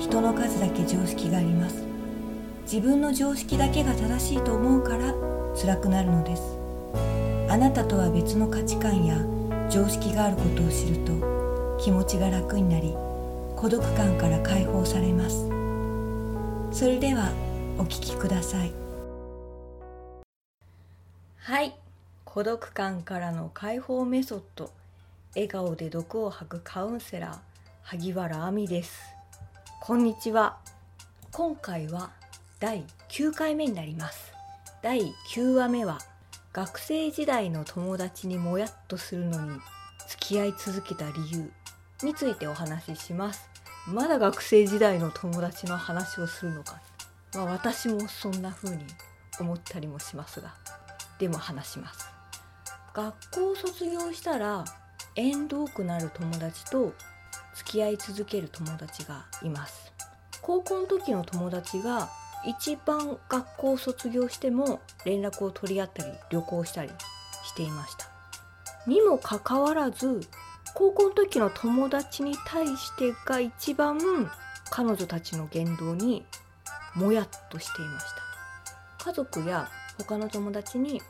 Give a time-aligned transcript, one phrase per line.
[0.00, 1.84] 人の数だけ常識があります。
[2.62, 5.14] 自分の常識だけが正しいと思うから
[5.54, 6.42] 辛くなるのです。
[7.50, 9.18] あなたとは別の価値観や
[9.68, 12.94] 常識があることを知ると気持ちが楽になり
[13.56, 15.48] 孤独感から解放されます。
[16.72, 17.30] それでは
[17.76, 18.72] お聞きください。
[21.36, 21.74] はい。
[22.24, 24.70] 孤独感からの解放メソッド。
[25.34, 27.38] 笑顔で毒を吐くカウンセラー
[27.82, 29.19] 萩原亜美です。
[29.82, 30.58] こんにちは。
[31.32, 32.10] 今回は
[32.60, 34.34] 第9回目になります。
[34.82, 35.00] 第
[35.34, 35.98] 9話目は
[36.52, 39.58] 学生時代の友達にもやっとするのに
[40.06, 41.50] 付き合い続けた理由
[42.02, 43.48] についてお話しします。
[43.88, 46.78] まだ学生時代の友達の話をするのか、
[47.34, 48.84] まあ、私もそんな風に
[49.40, 50.54] 思ったりもしますが。
[51.18, 52.06] でも話します。
[52.92, 54.62] 学校を卒業したら
[55.16, 56.92] 縁遠くなる友達と
[57.60, 59.92] 付き合い続ける友達がいます。
[60.40, 62.08] 高校の時の友達が
[62.46, 66.90] 一番学校を卒業しても連絡を取り合ったり旅行したり
[67.44, 68.06] していました。
[68.86, 70.22] にもかかわらず
[70.74, 73.98] 高校の時の友達に対してが一番
[74.70, 76.24] 彼女たちの言動に
[76.94, 78.06] もやっとしていまし
[78.98, 79.04] た。
[79.04, 81.02] 家族や他の友達に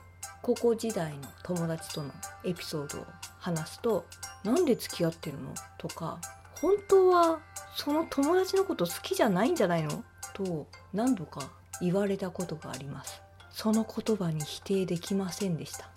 [0.42, 2.10] 高校時代の友達との
[2.44, 3.06] エピソードを
[3.38, 4.04] 話すと
[4.42, 6.18] 「なんで付き合ってるの?」とか
[6.60, 7.40] 「本当は
[7.76, 13.20] その友達のこと好きじゃないんじゃないの?」と何度か言われたことがあります。
[13.50, 15.88] その言葉に否定できませんでした。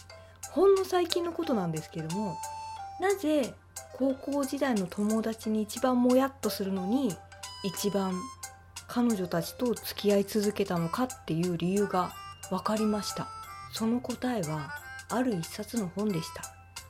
[0.52, 2.38] ほんの最近のことなんですけども
[3.00, 3.54] なぜ
[3.94, 7.16] 高校時代の友達に一番もやっとするのに
[7.64, 8.14] 一番
[8.88, 12.12] 彼女たちと付き合い続けたのかっていう理由が
[12.50, 13.28] 分かりました。
[13.72, 14.72] その答えは
[15.10, 16.44] ある一冊の本でした。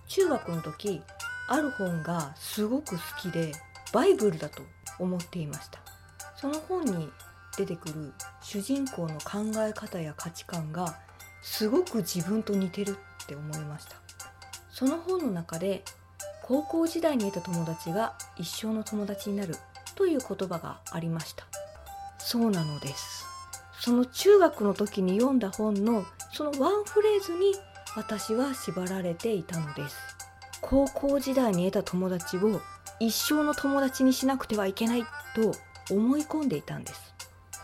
[0.08, 1.02] 中学の時
[1.48, 3.52] ある本がすごく好きで
[3.92, 4.64] バイブルだと
[5.00, 5.80] 思っていました。
[6.36, 7.09] その本に
[7.58, 10.98] 出てくる主人公の考え方や価値観が
[11.42, 13.96] すごく自分と似てるって思いました。
[14.72, 15.84] その本の中で
[16.42, 19.56] 高校時代に得た友達が一生の友達になる
[19.96, 21.46] という言葉がありました。
[22.18, 23.25] そうなのです。
[23.80, 27.54] その中学の時に読んだ本のそのワンフレーズに
[27.96, 30.12] 私は縛られていたのです。
[30.63, 32.62] 高校時代に得た友達を
[33.00, 35.03] 一生の友達にしなくてはいけない
[35.35, 35.53] と
[35.94, 37.13] 思い込んでいたんです。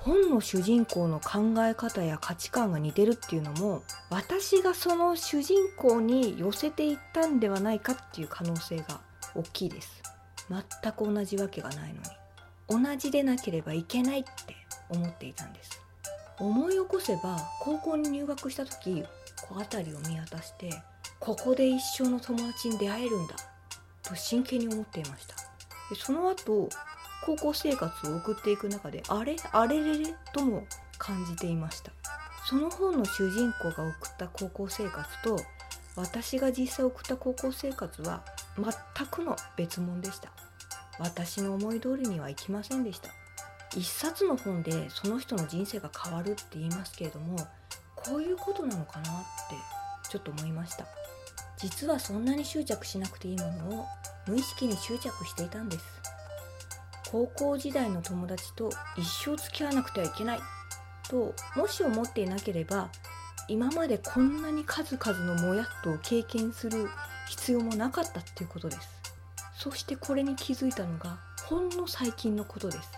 [0.02, 9.02] 本の主人公の考え方や価値観が似てるっていうのも私がその主人公に寄せていったんではないかっていう可能性が
[9.34, 10.04] 大きいです。
[10.50, 12.02] 全く同じわけがないの
[12.80, 12.86] に。
[12.86, 14.30] 同じでなければいけないって
[14.90, 15.82] 思っていたんです。
[16.38, 19.04] 思い起こせば高校に入学した時
[19.48, 20.70] こう辺りを見渡して
[21.30, 23.36] ここで一生の友達に出会えるんだ。
[24.02, 25.36] と真剣に思っていました。
[25.92, 26.70] でその後
[27.24, 29.36] 高校生活を送っていく中であれ？
[29.52, 30.16] あれれれ？
[30.34, 30.64] とも
[30.98, 31.92] 感じていました。
[32.48, 35.38] その本の主人公が送った高校生活と
[35.96, 38.24] 私が実際送った高校生活は
[38.58, 40.32] 全くの別物でした。
[40.98, 43.10] 私の思い通りにはいきませんでした。
[43.78, 47.38] 一冊の本でその人の人生が変わるって言いますけれども
[47.96, 49.22] こういうことなのかなっ
[50.02, 50.88] てちょっと思いました。
[51.62, 53.86] 実はそんなに執着しなくていいものを
[54.28, 55.86] 無意識に執着していたんです。
[57.12, 60.40] 高校時代の友達と一生付き合わなくてはいけない。
[61.10, 62.90] ともし思っていなければ
[63.48, 66.88] 今までこんなに数々のもやっとを経験する
[67.30, 68.88] 必要もなかったっていうことです。
[69.56, 72.92] そしてこれに気づいたのがほんの最近のことです。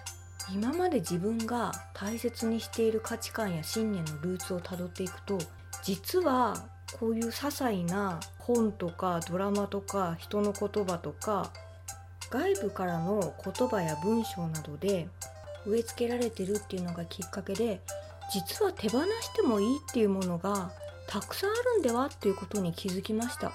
[0.53, 5.37] 今まで自分が大切にしている価値観や信念のルーツをたどっていくと
[5.83, 6.65] 実は
[6.99, 11.51] こういう些細な本とかドラマとか人の言葉とか
[12.29, 15.07] 外部からの言葉や文章などで
[15.65, 17.81] 植え付けられてるっていうのがきっかけで
[18.33, 20.71] 実は手放してもいいっていうものが
[21.07, 23.51] たくさんあるんではっていうことに気づきました。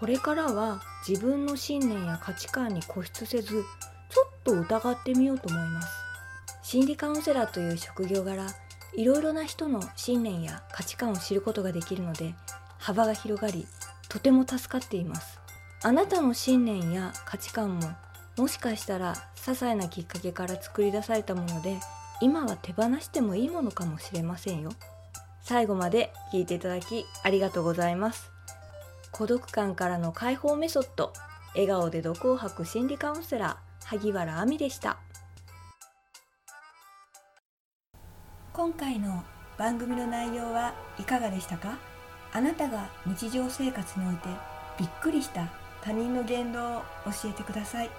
[0.00, 3.62] これからは自分の信念や価値観に固執せず
[4.10, 5.88] ちょっと疑ってみようと思います。
[6.62, 8.46] 心理カウンセラーという職業柄
[8.96, 12.34] いろいろな人の信念や価値観を知ることができるので
[12.84, 13.66] 幅が広がり
[14.10, 15.40] とても助かっています。
[15.82, 17.88] あなたの信念や価値観も
[18.36, 21.78] もしかしたら些細なきっかけから作り出されたもので
[22.20, 24.70] 今は手放してもいいものかもしれませんよ。
[25.40, 28.30] 最後まで聞いていただきありがとうございます。
[29.12, 31.14] 孤独感からの解放メソッド
[31.54, 34.98] 笑顔で毒を吐く心理カウンセラー萩原亜美でした。
[38.52, 39.24] 今回の
[39.56, 41.78] 番組の内容はいかがでしたか？
[42.34, 44.28] あなたが日常生活において
[44.76, 45.48] びっくりした
[45.82, 47.90] 他人の言動を教えてください。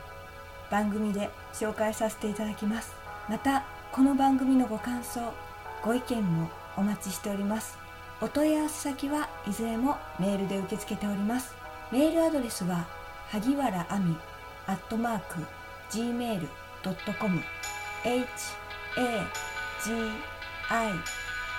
[0.70, 2.94] 番組で紹介させていただきます。
[3.30, 5.34] またこの番組のご感想
[5.82, 7.78] ご意見もお待ちしております。
[8.20, 11.56] お問い合わせ先はいずれもメールで受け付けております。
[11.90, 12.86] メールアドレスは
[13.30, 14.16] 萩原亜美
[14.68, 15.40] アットマーク
[15.92, 17.42] gmail.com
[18.04, 18.26] h
[18.98, 19.28] a
[19.84, 19.94] g
[20.70, 20.92] i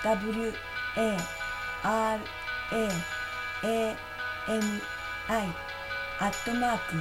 [0.05, 0.53] w
[0.97, 1.17] a
[1.83, 2.21] r
[2.73, 2.89] a
[3.65, 3.97] a
[4.49, 4.63] m
[5.29, 5.49] i
[6.19, 6.95] アットマーク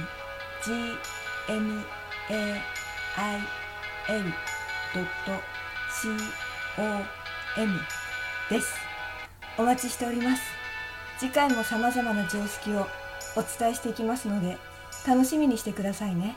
[0.64, 0.72] g
[1.48, 1.82] m
[2.30, 2.62] a
[3.16, 3.40] i
[4.08, 4.24] l
[4.94, 5.42] ドット
[5.90, 6.08] c
[6.78, 7.80] o m
[8.50, 8.74] です
[9.58, 10.42] お待ちしております
[11.18, 12.86] 次回も様々な常識を
[13.36, 14.58] お伝えしていきますので
[15.06, 16.36] 楽しみにしてくださいね。